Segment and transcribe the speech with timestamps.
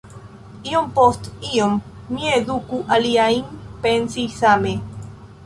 [0.69, 1.75] Iom post iom,
[2.15, 3.53] ni eduku aliajn
[3.87, 4.75] pensi same.”